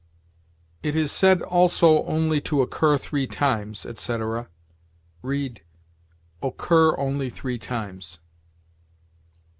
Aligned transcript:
"It 0.81 0.95
is 0.95 1.11
said 1.11 1.43
also 1.43 2.03
only 2.05 2.41
to 2.41 2.63
occur 2.63 2.97
three 2.97 3.27
times," 3.27 3.85
etc.; 3.85 4.49
read, 5.21 5.61
"occur 6.41 6.97
only 6.97 7.29
three 7.29 7.59
times." 7.59 8.17